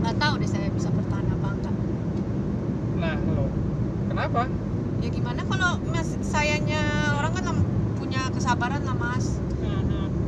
Nggak 0.00 0.16
tahu 0.16 0.34
deh 0.40 0.48
saya 0.48 0.68
bisa 0.72 0.88
bertahan 0.88 1.28
apa 1.28 1.48
enggak. 1.60 1.76
Nah 2.96 3.16
lo 3.20 3.44
kenapa 4.08 4.48
ya 5.02 5.10
gimana? 5.10 5.40
Kalau 5.42 5.70
mas 5.84 6.08
sayanya 6.22 6.82
orang 7.18 7.32
kan 7.34 7.44
punya 7.98 8.22
kesabaran 8.30 8.82
lah 8.86 8.94
mas. 8.94 9.42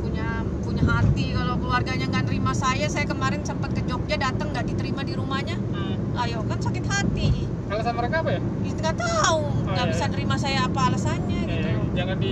Punya 0.03 0.27
punya 0.63 0.83
hati. 0.85 1.33
Kalau 1.33 1.55
keluarganya 1.57 2.07
nggak 2.11 2.25
nerima 2.27 2.53
saya 2.53 2.87
saya 2.87 3.07
kemarin 3.07 3.41
sempat 3.43 3.71
ke 3.73 3.83
Jogja 3.87 4.19
datang 4.19 4.51
nggak 4.51 4.67
diterima 4.67 5.03
di 5.03 5.15
rumahnya. 5.15 5.57
Hmm. 5.73 5.97
ayo 6.15 6.43
kan 6.47 6.59
sakit 6.59 6.85
hati. 6.87 7.47
Alasan 7.67 7.95
mereka 7.95 8.23
apa 8.23 8.31
ya? 8.35 8.41
Nggak 8.65 8.97
tahu. 8.99 9.43
Nggak 9.65 9.87
iya, 9.87 9.93
bisa 9.95 10.05
iya. 10.05 10.13
nerima 10.13 10.37
saya 10.37 10.59
apa 10.67 10.81
alasannya 10.87 11.41
Eh, 11.45 11.57
gitu. 11.59 11.71
jangan 11.97 12.17
di 12.21 12.29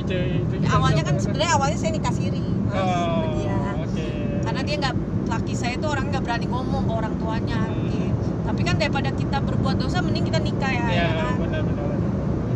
Ya, 0.62 0.68
awalnya 0.78 1.02
kan 1.02 1.14
sebenarnya 1.18 1.50
awalnya 1.56 1.78
saya 1.78 1.90
nikah 1.90 2.14
siri 2.14 2.42
mas. 2.66 2.78
Oh, 2.78 3.24
dia 3.34 3.56
oke. 3.82 4.06
Karena 4.42 4.60
dia 4.62 4.76
nggak 4.78 4.94
laki 5.32 5.54
saya 5.56 5.74
itu 5.74 5.86
orang 5.88 6.12
nggak 6.12 6.22
berani 6.22 6.46
ngomong 6.46 6.84
ke 6.84 6.92
orang 6.92 7.14
tuanya 7.16 7.58
Hmm. 7.66 7.88
gitu. 7.88 8.30
tapi 8.42 8.60
kan 8.62 8.76
daripada 8.76 9.08
kita 9.14 9.38
berbuat 9.40 9.80
dosa 9.80 10.02
mending 10.04 10.28
kita 10.28 10.36
nikah 10.36 10.68
ya, 10.68 10.84
ya, 10.84 10.92
ya 10.92 11.08
kan 11.40 11.51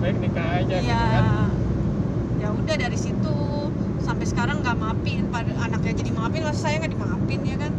baik 0.06 0.22
nikah 0.22 0.46
aja 0.62 0.76
ya 0.78 0.82
gitu 0.86 1.06
kan. 1.10 1.24
Ya 2.38 2.48
udah 2.54 2.76
dari 2.78 2.98
situ 2.98 3.36
sampai 4.06 4.26
sekarang 4.30 4.62
nggak 4.62 4.76
maafin 4.78 5.26
pada 5.34 5.50
anaknya 5.58 5.92
jadi 5.98 6.10
maafin 6.14 6.46
masa 6.46 6.60
saya 6.62 6.78
nggak 6.78 6.94
dimaafin 6.94 7.40
ya 7.42 7.56
kan? 7.58 7.72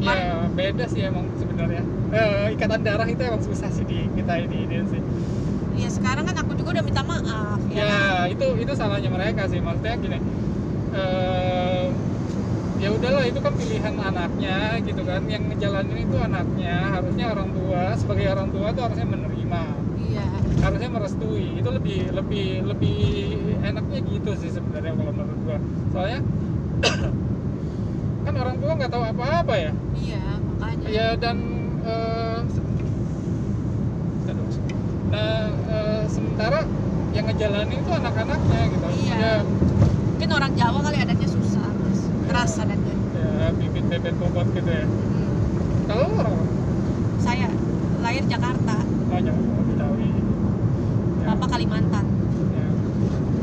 Kemarin 0.00 0.22
ya 0.24 0.36
beda 0.56 0.84
sih 0.88 1.00
emang 1.04 1.28
sebenarnya. 1.36 1.82
Eh, 2.08 2.56
ikatan 2.56 2.80
darah 2.80 3.04
itu 3.04 3.20
emang 3.20 3.42
susah 3.44 3.68
sih 3.68 3.84
di 3.84 4.08
kita 4.16 4.34
ini 4.48 4.64
ini 4.64 4.76
sih. 4.88 5.02
Ya 5.76 5.92
sekarang 5.92 6.24
kan 6.24 6.40
aku 6.40 6.56
juga 6.56 6.80
udah 6.80 6.84
minta 6.88 7.02
maaf 7.04 7.60
ya, 7.68 7.84
ya 7.84 7.86
kan? 7.86 8.32
itu 8.32 8.46
itu 8.64 8.72
salahnya 8.72 9.10
mereka 9.12 9.44
sih. 9.52 9.60
Maksudnya 9.60 9.94
gini 10.00 10.18
eh, 10.96 11.84
ya 12.80 12.88
udahlah 12.96 13.28
itu 13.28 13.44
kan 13.44 13.52
pilihan 13.52 13.94
anaknya 14.00 14.80
gitu 14.88 15.04
kan. 15.04 15.20
Yang 15.28 15.52
ngejalanin 15.52 15.98
itu 16.00 16.16
anaknya. 16.16 16.96
Harusnya 16.96 17.26
orang 17.28 17.52
tua 17.52 17.82
sebagai 17.92 18.26
orang 18.32 18.48
tua 18.56 18.72
tuh 18.72 18.82
harusnya 18.88 19.04
menerima. 19.04 19.62
Iya 20.08 20.37
harusnya 20.62 20.90
merestui. 20.90 21.46
Itu 21.58 21.70
lebih 21.70 22.10
lebih 22.12 22.46
lebih 22.66 22.98
enaknya 23.62 23.98
gitu 24.06 24.30
sih 24.38 24.50
sebenarnya 24.52 24.92
kalau 24.94 25.12
menurut 25.14 25.40
gua. 25.46 25.58
Soalnya 25.94 26.20
kan 28.24 28.34
orang 28.34 28.56
tua 28.60 28.72
nggak 28.76 28.90
tahu 28.92 29.04
apa-apa 29.04 29.54
ya. 29.56 29.72
Iya 29.98 30.24
makanya. 30.42 30.86
Ya 30.88 31.08
dan 31.16 31.36
dulu. 34.28 34.52
nah 35.08 35.48
eh, 35.48 36.02
sementara 36.04 36.68
yang 37.16 37.24
ngejalanin 37.24 37.80
itu 37.80 37.90
anak-anaknya 37.90 38.60
gitu. 38.68 38.86
Iya. 39.08 39.16
ya, 39.16 39.32
mungkin 40.12 40.30
orang 40.36 40.52
Jawa 40.52 40.78
kali 40.84 40.96
adanya 41.00 41.28
susah 41.28 41.64
mas. 41.80 42.00
Keras 42.28 42.52
adanya. 42.60 42.94
ya 43.16 43.48
bibit 43.56 43.84
bebet 43.88 44.14
bobot 44.20 44.46
gitu 44.52 44.68
ya. 44.68 44.84
Hmm. 44.84 45.32
kalau 45.88 46.06
orang 46.20 46.36
saya 47.22 47.48
lahir 48.04 48.24
Jakarta. 48.28 48.76
Banyak 49.08 49.34
Betawi 49.72 50.08
ya, 50.12 51.32
bapak 51.32 51.48
Kalimantan 51.56 52.04
ya. 52.52 52.68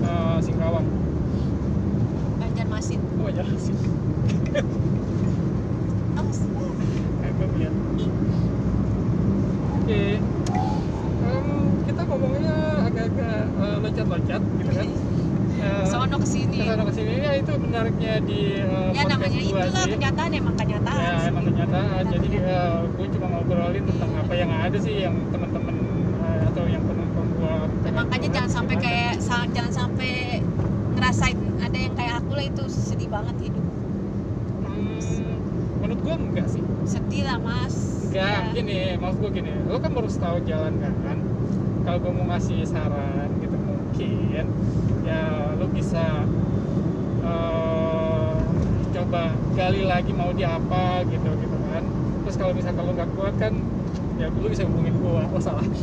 Eh, 0.06 0.38
Singkawang 0.46 0.88
Banjarmasin 2.38 3.02
oh 3.22 3.30
ya 3.34 3.44
sih 3.66 3.76
oh, 6.16 6.72
kayak 7.20 7.34
gue 7.36 7.48
lihat 7.58 7.74
oke 9.76 10.02
kita 11.86 12.02
ngomongnya 12.04 12.56
agak-agak 12.88 13.38
eh, 13.56 13.76
loncat-loncat 13.80 14.42
gitu 14.58 14.72
kan? 14.72 14.88
Eh, 15.56 15.84
sono 15.88 16.18
ke 16.20 16.28
sini 16.28 16.58
ke 16.62 16.66
sana 16.68 16.84
ke 16.84 16.94
sini 16.94 17.14
ya 17.18 17.32
itu 17.38 17.52
menariknya 17.56 18.14
di 18.22 18.40
eh, 18.60 18.90
ya 18.94 19.04
namanya 19.06 19.40
itulah 19.40 19.70
sih. 19.72 19.92
kenyataan 19.94 20.32
emang 20.34 20.56
kenyataan 20.56 21.00
ya 21.00 21.14
sih. 21.18 21.30
emang 21.30 21.44
kenyataan. 21.46 22.04
Jadi 22.06 22.28
Kenyataan. 22.28 22.94
gue 22.96 23.08
cuma 23.16 23.28
ngobrolin 23.32 23.84
tentang 23.86 24.12
apa 24.16 24.34
yang 24.36 24.52
ada 24.52 24.78
sih 24.78 24.96
yang 25.00 25.16
teman-teman 25.30 25.76
eh, 26.22 26.40
atau 26.50 26.64
yang 26.66 26.84
penonton 26.84 27.26
gua 27.38 27.54
Ya, 27.86 27.92
makanya 27.94 28.30
jangan 28.34 28.52
sampai 28.52 28.76
kayak 28.78 29.14
jangan 29.54 29.72
sampai 29.72 30.42
ngerasain 31.06 31.38
ada 31.62 31.78
yang 31.78 31.94
kayak 31.94 32.18
aku 32.18 32.34
lah 32.34 32.46
itu 32.48 32.64
sedih 32.66 33.06
banget 33.06 33.38
hidup. 33.40 33.62
Hmm, 34.66 35.38
menurut 35.78 36.00
gue 36.02 36.16
enggak 36.18 36.48
sih. 36.50 36.66
Sedih 36.84 37.24
lah 37.24 37.38
mas. 37.38 38.10
Enggak 38.10 38.26
Ya. 38.42 38.50
gini 38.52 38.78
maksud 38.98 39.22
gue 39.22 39.32
gini 39.36 39.52
lo 39.70 39.78
kan 39.78 39.92
baru 39.92 40.10
setahun 40.10 40.42
jalan 40.44 40.74
kan 40.82 41.18
kalau 41.86 42.02
gue 42.02 42.10
mau 42.10 42.26
ngasih 42.26 42.66
saran 42.66 43.30
gitu 43.38 43.54
mungkin 43.54 44.46
ya 45.06 45.22
lo 45.54 45.70
bisa 45.70 46.26
eh, 47.22 48.34
coba 48.92 49.22
gali 49.54 49.86
lagi 49.86 50.10
mau 50.10 50.34
di 50.34 50.42
apa 50.42 51.06
gitu 51.06 51.30
gitu 51.38 51.58
kan? 51.70 51.84
Terus 52.26 52.36
kalau 52.36 52.58
misalkan 52.58 52.82
lo 52.82 52.92
nggak 52.92 53.10
kuat 53.14 53.38
kan 53.38 53.54
ya 54.18 54.26
lo 54.32 54.48
bisa 54.50 54.66
hubungin 54.66 54.98
gue 54.98 55.22
oh 55.22 55.38
salah. 55.38 55.62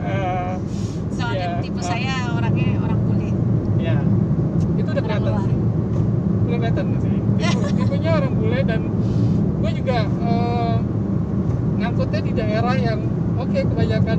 Eh, 0.00 0.54
soalnya 1.12 1.46
Iya, 1.46 1.60
tipe 1.60 1.78
saya 1.78 2.32
orangnya 2.32 2.80
orang 2.80 2.98
bule 3.04 3.28
ya 3.76 4.00
itu 4.74 4.88
udah 4.88 4.96
Orang 4.96 5.04
kelihatan 5.04 5.28
luar. 5.30 5.44
sih 5.44 5.56
udah 6.40 6.58
kelihatan 6.58 6.86
sih 6.98 7.16
Tipe- 7.38 7.72
tipenya 7.76 8.10
orang 8.16 8.32
bule 8.34 8.58
dan 8.64 8.80
gue 9.60 9.70
juga 9.76 9.98
eh, 10.08 10.76
ngangkutnya 11.78 12.20
di 12.22 12.32
daerah 12.32 12.74
oke 13.50 13.60
kebanyakan 13.66 14.18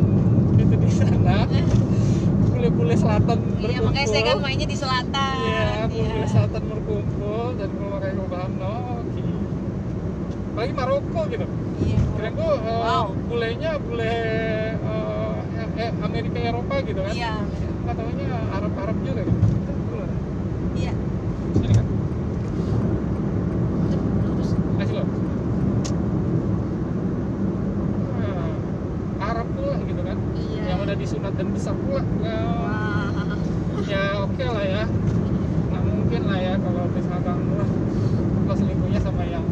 itu 0.57 0.75
di 0.75 0.89
sana. 0.91 1.38
Bule-bule 2.51 2.93
selatan 2.93 3.38
iya 3.57 3.79
makanya 3.79 4.05
saya 4.05 4.21
kan 4.21 4.38
berkumpul. 4.38 4.43
mainnya 4.43 4.67
di 4.67 4.77
selatan. 4.77 5.35
Iya 5.39 5.63
Iya. 5.88 6.05
bule 6.11 6.27
selatan 6.27 6.61
berkumpul 6.67 7.45
dan 7.55 7.69
gue 7.69 7.88
makanya 7.89 8.13
gue 8.13 8.27
paham 8.29 8.51
no 8.55 8.75
apalagi 10.51 10.73
Maroko 10.75 11.21
gitu. 11.27 11.45
Iya 11.81 12.00
kira 12.11 12.29
gue 12.29 12.51
Wow. 12.61 13.05
bulenya 13.25 13.71
bule 13.79 14.15
eh, 14.75 15.79
eh, 15.79 15.91
Amerika 15.97 16.38
Eropa 16.39 16.75
gitu 16.81 17.00
kan. 17.00 17.13
Iya 17.13 17.33
nggak 17.81 17.95
taunya 17.97 18.25
Arab 18.51 18.71
Arab 18.77 18.97
juga 19.01 19.21
gitu 19.23 19.39
Betul. 19.41 20.05
iya 20.77 20.93
Sini 21.51 21.67
kan 21.71 21.85
lurus 24.21 24.50
kasih 24.77 24.93
lo 24.93 25.03
Nah, 28.13 28.53
Arab 29.23 29.47
pula 29.51 29.75
gitu 29.81 30.01
kan 30.01 30.17
iya 30.38 30.61
yang 30.67 30.79
udah 30.79 30.93
disunat 30.95 31.33
dan 31.33 31.47
besar 31.50 31.73
pula 31.75 32.05
ya, 32.21 32.38
wah 32.53 33.09
ya 33.83 34.01
oke 34.21 34.45
lah 34.45 34.61
ya 34.63 34.83
nggak 35.67 35.83
mungkin 35.83 36.21
lah 36.23 36.38
ya 36.38 36.53
kalau 36.55 36.83
misalkan 36.88 37.38
lo 37.50 37.65
lo 38.41 38.53
selingkuhnya 38.53 39.00
sama 39.01 39.23
yang 39.25 39.45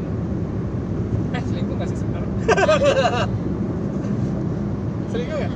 eh 1.30 1.44
selingkuh 1.44 1.76
nggak 1.76 1.90
sih 1.90 1.98
sebenarnya 1.98 2.30
selingkuh 5.10 5.40
ya 5.40 5.50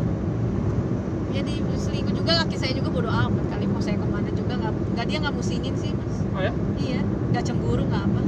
jadi 1.34 1.54
selingkuh 1.76 2.14
juga 2.14 2.32
laki 2.38 2.56
saya 2.56 2.74
juga 2.74 2.90
bodo 2.90 3.10
amat 3.10 3.46
kali 3.50 3.66
mau 3.66 3.82
saya 3.82 3.98
ke 3.98 4.06
mana 4.06 4.30
juga 4.30 4.54
nggak 4.56 4.74
nggak 4.94 5.06
dia 5.08 5.18
nggak 5.20 5.34
musingin 5.34 5.74
sih 5.74 5.90
mas 5.92 6.16
oh 6.30 6.42
ya 6.42 6.54
iya 6.78 7.02
nggak 7.32 7.44
cemburu 7.44 7.84
nggak 7.84 8.04
apa 8.04 8.22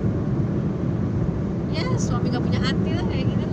ya 1.75 1.86
suami 1.98 2.25
nggak 2.27 2.41
punya 2.41 2.60
hati 2.60 2.89
lah 2.91 3.05
kayak 3.05 3.25
gitu 3.27 3.48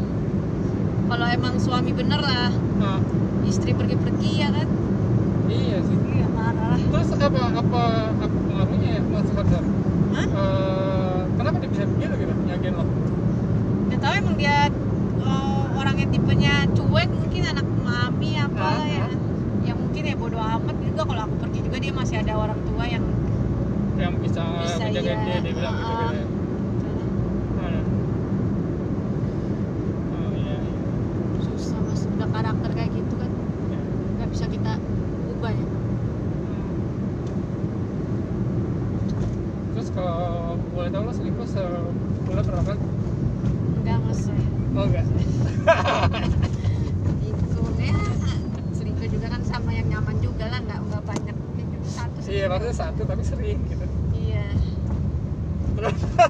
kalau 1.06 1.26
emang 1.28 1.54
suami 1.58 1.90
bener 1.92 2.20
lah 2.20 2.48
nah, 2.78 2.98
istri 3.44 3.70
pergi-pergi 3.70 4.30
ya 4.32 4.48
kan? 4.48 4.68
Iya 5.44 5.78
sih. 5.84 5.98
Iya 6.08 6.26
marah 6.30 6.78
terus 6.80 7.08
apa 7.12 7.26
apa 7.52 7.82
apa 8.16 8.26
pengaruhnya 8.48 8.88
ya 8.96 9.02
mas 9.04 9.28
Hadar 9.28 9.64
Hah? 10.12 10.26
Eh, 10.26 11.20
kenapa 11.34 11.56
dia 11.58 11.68
bisa 11.68 11.84
begitu 11.86 12.14
gitu 12.16 12.32
nyagain 12.42 12.74
lo? 12.74 12.84
Gak 13.88 14.00
tahu 14.00 14.12
emang 14.16 14.36
dia 14.36 14.56
oh, 15.20 15.62
orangnya 15.74 16.06
tipenya 16.08 16.54
cuek 16.70 17.08
mungkin 17.10 17.42
anak 17.44 17.66
mami 17.78 18.30
apa 18.36 18.64
Ah, 18.72 18.84
ya. 18.86 19.04
Ah. 19.04 19.12
yang 19.62 19.76
mungkin 19.78 20.02
ya 20.02 20.14
bodo 20.16 20.38
amat 20.40 20.76
juga 20.80 21.02
kalau 21.04 21.22
aku 21.22 21.34
pergi 21.38 21.58
juga 21.60 21.76
dia 21.76 21.92
masih 21.92 22.16
ada 22.18 22.32
orang 22.34 22.58
tua 22.62 22.84
yang 22.86 23.04
yang 23.94 24.14
bisa, 24.18 24.40
Bisa, 24.64 24.82
menjagain 24.82 25.04
iya. 25.12 25.24
dia 25.28 25.38
dia 25.40 25.52
bilang 25.52 25.74
gitu 25.76 25.92
Ah, 25.92 26.00
gitu 26.00 26.14
ya 26.16 26.24
boleh 40.82 40.98
tahu 40.98 41.06
lo 41.06 41.14
selingkuh 41.14 41.46
sebulan 41.46 42.42
berapa? 42.42 42.74
Enggak 43.78 43.98
mas. 44.02 44.20
Oh 44.74 44.82
enggak. 44.82 45.06
Juga 49.02 49.28
kan 49.28 49.42
sama 49.44 49.70
yang 49.74 49.86
nyaman 49.92 50.18
juga 50.24 50.46
lah, 50.50 50.58
enggak 50.62 51.02
banyak. 51.06 51.36
Iya 52.26 52.46
maksudnya 52.50 52.74
satu 52.74 53.02
tapi 53.06 53.22
sering 53.22 53.58
gitu. 53.70 53.86
Iya. 54.14 54.46
Berapa? 55.78 56.22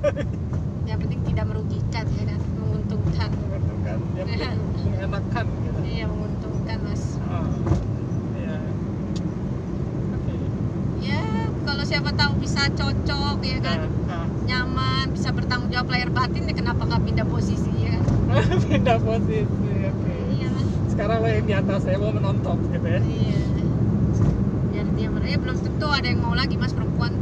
yang 0.88 0.98
penting 1.00 1.20
tidak 1.32 1.44
merugikan 1.48 2.04
ya 2.12 2.24
kan, 2.28 2.40
menguntungkan. 2.60 3.30
Menguntungkan. 3.32 3.96
Yang 4.18 4.28
penting 4.36 4.86
mengenakan 4.92 5.46
gitu. 5.48 5.78
Iya 5.84 6.04
menguntungkan 6.10 6.78
mas. 6.84 7.02
Oh. 7.24 7.48
Iya. 8.36 8.56
Oke. 10.16 10.32
Okay. 10.32 10.36
Ya 11.06 11.22
kalau 11.64 11.84
siapa 11.88 12.10
tahu 12.12 12.32
bisa 12.40 12.68
cocok 12.72 13.38
ya 13.46 13.58
kan. 13.64 13.78
Nah 13.88 14.01
nyaman 14.42 15.06
bisa 15.10 15.28
bertanggung 15.30 15.70
jawab 15.70 15.88
lahir 15.88 16.08
batin 16.08 16.44
ya 16.44 16.54
kenapa 16.54 16.82
nggak 16.82 17.02
pindah 17.02 17.26
posisi 17.26 17.70
ya 17.78 17.94
kan? 17.94 18.02
Pindah 18.68 18.98
posisi 18.98 19.44
oke. 19.82 20.14
Iya. 20.32 20.48
Kan 20.48 20.66
sekarang 20.88 21.16
lo 21.20 21.28
yang 21.28 21.46
di 21.46 21.54
atas 21.54 21.80
saya 21.82 21.96
mau 21.96 22.10
menonton 22.10 22.56
gitu 22.68 22.86
ya. 22.86 23.00
Iya. 23.00 23.38
Jadi 24.72 24.90
dia 24.96 25.08
mereka 25.08 25.36
belum 25.38 25.56
tentu 25.58 25.86
ada 25.86 26.06
yang 26.06 26.20
mau 26.20 26.32
lagi 26.32 26.54
mas 26.56 26.72
perempuan. 26.72 27.12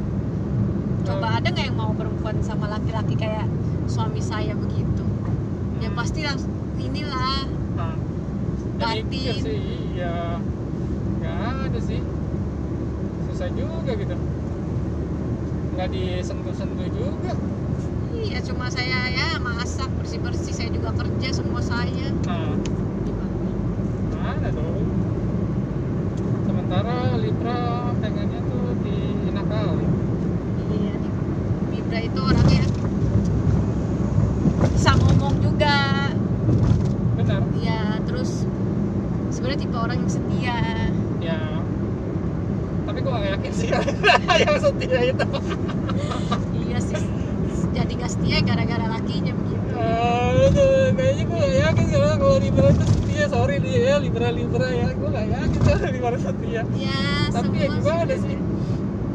Coba 1.02 1.26
Hmm. 1.26 1.38
ada 1.38 1.46
nggak 1.48 1.66
yang 1.66 1.76
mau 1.76 1.92
perempuan 1.92 2.36
sama 2.40 2.68
laki-laki 2.68 3.14
kayak 3.14 3.46
suami 3.84 4.20
saya 4.20 4.54
begitu? 4.54 5.04
Ya 5.78 5.88
Hmm. 5.88 5.96
pasti 5.96 6.20
langsung 6.22 6.52
inilah. 6.76 7.44
Nah, 7.74 7.94
Batin. 8.76 9.04
mikir 9.06 9.34
sih 9.36 9.60
ya 9.92 10.40
nggak 11.18 11.36
ada 11.68 11.80
sih. 11.80 12.00
Susah 13.26 13.48
juga 13.50 13.92
gitu 13.92 14.14
nggak 15.74 15.88
disentuh-sentuh 15.90 16.88
juga. 16.92 17.32
Iya 18.14 18.38
cuma 18.44 18.68
saya 18.68 19.08
ya 19.10 19.38
masak 19.40 19.88
bersih-bersih. 19.98 20.52
Saya 20.52 20.70
juga 20.70 20.92
kerja 20.92 21.28
semua 21.32 21.62
saya. 21.64 22.08
Nah 22.26 22.54
gimana? 23.06 23.50
Mana 24.14 24.48
dong? 24.52 24.86
Sementara 26.44 27.16
Libra 27.18 27.90
pengennya 27.98 28.40
tuh 28.46 28.78
dinakali 28.82 29.86
iya 30.70 30.94
Libra 31.74 31.98
itu 31.98 32.20
orangnya 32.22 32.64
bisa 34.70 34.90
ngomong 34.96 35.34
juga 35.42 36.08
benar 37.18 37.42
ya 37.58 37.98
terus 38.06 38.46
sebenarnya 39.34 39.60
tipe 39.66 39.76
orang 39.76 39.98
yang 40.00 40.12
setia 40.12 40.58
ya 41.18 41.38
tapi 42.86 42.98
gue 43.02 43.10
gak 43.10 43.30
yakin 43.36 43.52
sih 43.52 43.68
yang 44.46 44.58
setia 44.80 45.12
itu 45.12 45.26
iya 46.64 46.78
sih. 46.80 47.02
Jadi 47.76 47.92
nggak 48.00 48.10
setia 48.16 48.38
gara-gara 48.40 48.87
lakinya 48.88 49.32
begitu. 49.37 49.72
Aduh, 49.76 50.88
kayaknya 50.96 51.25
gue 51.28 51.37
gak 51.37 51.54
yakin 51.60 51.84
orang 52.00 52.18
kalau 52.20 52.37
Libra 52.40 52.68
itu 52.72 52.84
setia. 52.88 53.25
Sorry 53.28 53.56
nih 53.60 53.72
ya 53.76 53.96
Libra 54.00 54.28
Libra 54.32 54.68
ya. 54.72 54.88
Gue 54.96 55.08
gak 55.12 55.28
yakin 55.28 55.60
sih 55.60 55.90
Libra 55.92 56.16
setia. 56.16 56.62
Ya 56.80 57.00
Tapi 57.28 57.56
ya 57.60 57.68
gimana 57.76 58.14
sih? 58.16 58.37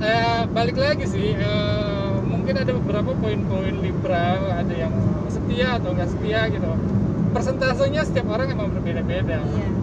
Eh, 0.05 0.41
balik 0.53 0.77
lagi 0.77 1.05
sih 1.10 1.34
eh, 1.34 2.10
mungkin 2.29 2.55
ada 2.62 2.72
beberapa 2.77 3.12
poin-poin 3.17 3.75
Libra 3.81 4.38
ada 4.62 4.74
yang 4.75 4.93
setia 5.34 5.81
atau 5.81 5.98
nggak 5.98 6.10
setia 6.13 6.39
gitu. 6.53 6.69
Persentasenya 7.34 8.01
setiap 8.05 8.27
orang 8.29 8.53
emang 8.53 8.69
berbeda-beda. 8.69 9.41
Iya. 9.41 9.65
itu 9.65 9.75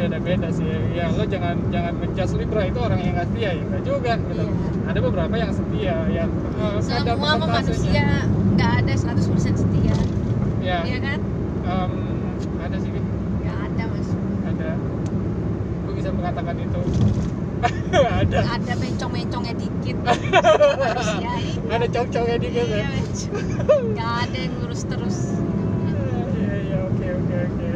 beda-beda 0.00 0.48
sih. 0.48 0.68
Ya 0.96 1.12
lo 1.12 1.24
jangan 1.28 1.56
jangan 1.68 1.92
ngejudge 2.00 2.34
Libra 2.40 2.62
itu 2.64 2.78
orang 2.80 2.98
yang 3.04 3.12
nggak 3.16 3.28
setia 3.28 3.50
ya. 3.52 3.62
Nggak 3.68 3.82
juga 3.84 4.12
gitu. 4.16 4.44
Iya. 4.44 4.88
ada 4.90 4.98
beberapa 5.04 5.34
yang 5.36 5.52
setia 5.52 5.96
ya. 6.08 6.24
Eh, 6.24 6.78
semua 6.80 7.32
mah 7.36 7.48
persentasenya. 7.48 7.60
manusia 7.60 8.06
nggak 8.56 8.72
ada 8.84 8.92
100% 8.96 9.60
setia. 9.60 9.96
Ya. 10.64 10.78
Iya 10.88 10.98
kan? 11.04 11.18
Em, 11.68 11.92
ada 12.64 12.76
sih 12.80 12.90
nggak 12.90 13.58
ada 13.68 13.82
mas. 13.92 14.08
Ada. 14.48 14.70
Gue 15.84 15.92
bisa 15.96 16.10
mengatakan 16.16 16.54
itu. 16.56 16.80
Ada. 17.92 18.56
Ada 18.56 18.72
mencong-mencongnya 18.80 19.52
dikit. 19.52 19.96
Manusia 20.80 21.32
ada 21.70 21.86
cowok-cowoknya 21.86 22.38
dikit 22.42 22.66
ya? 22.66 22.76
Iya 22.82 22.88
mencong 22.88 23.84
nggak 23.94 24.12
ada 24.26 24.38
yang 24.38 24.54
lurus 24.64 24.82
terus. 24.88 25.18
Iya 26.40 26.54
iya 26.66 26.78
oke 26.88 27.06
oke 27.20 27.36
oke. 27.46 27.68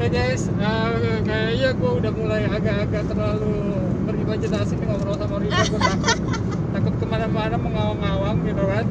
Oke 0.00 0.08
guys, 0.08 0.48
eh, 0.48 1.20
kayaknya 1.20 1.76
gue 1.76 1.90
udah 2.00 2.12
mulai 2.16 2.48
agak-agak 2.48 3.04
terlalu 3.04 3.52
berimajinasi 4.08 4.80
nih 4.80 4.86
ngobrol 4.88 5.12
sama 5.12 5.36
Rina. 5.36 5.60
Gue 5.60 5.76
takut 5.76 6.16
takut 6.74 6.94
ke 6.96 7.04
mana-mana 7.04 7.60
mengawang-awang 7.60 8.40
gitu 8.42 8.64
kan. 8.64 8.86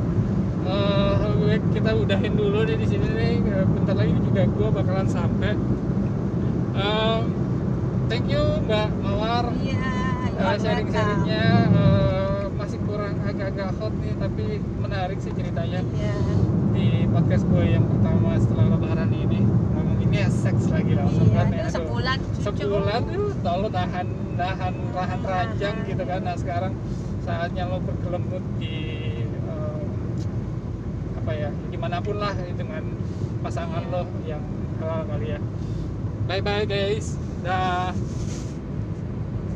Gue- 1.33 1.65
kita 1.73 1.97
udahin 1.97 2.33
dulu 2.37 2.61
nih 2.61 2.77
di 2.77 2.85
sini 2.85 3.07
nih. 3.09 3.33
Eh, 3.41 3.65
Bentar 3.65 3.95
lagi 3.97 4.13
juga 4.21 4.41
gue 4.45 4.67
bakalan 4.69 5.07
sampai. 5.09 5.57
Em, 6.77 7.21
thank 8.05 8.29
you 8.29 8.45
Mbak 8.69 8.87
Mawar. 9.01 9.49
iya 9.57 9.81
Eh, 10.29 10.45
are 10.45 10.61
sharing-sharingnya 10.61 11.43
eh, 11.73 12.43
masih 12.53 12.77
kurang 12.85 13.17
agak-agak 13.25 13.73
hot 13.75 13.93
nih, 13.97 14.13
tapi 14.15 14.45
menarik 14.77 15.17
sih 15.17 15.33
ceritanya 15.33 15.81
iya 15.89 16.13
di 16.69 17.09
podcast 17.09 17.43
gue 17.43 17.65
yang 17.65 17.83
pertama 17.83 18.37
setelah 18.37 18.77
lebaran 18.77 19.09
ini 19.11 19.41
ngomonginnya 20.09 20.29
seks 20.33 20.63
lagi 20.73 20.93
langsung 20.97 21.27
iya 21.29 21.37
kan 21.37 21.45
itu 21.45 21.53
ya. 21.53 21.61
aduh. 21.61 21.73
sebulan 21.77 22.19
sebulan 22.41 23.01
tuh 23.13 23.69
tahan 23.69 24.07
tahan 24.39 24.73
tahan 24.95 25.19
rajang 25.21 25.75
gitu 25.85 26.03
kan. 26.09 26.19
Nah 26.25 26.35
sekarang 26.39 26.73
saatnya 27.21 27.63
lo 27.69 27.77
bergelemut 27.77 28.43
di 28.57 28.75
eh, 29.29 29.81
apa 31.13 31.31
ya 31.37 31.49
di 31.69 31.77
mana 31.77 32.01
pun 32.01 32.17
lah 32.17 32.33
dengan 32.33 32.83
pasangan 33.45 33.85
Iya. 33.85 33.93
lo 33.93 34.01
yang 34.25 34.43
halal 34.81 35.01
kali 35.05 35.27
ya. 35.37 35.39
Bye 36.25 36.41
bye 36.41 36.65
guys. 36.65 37.13
Dah 37.45 37.93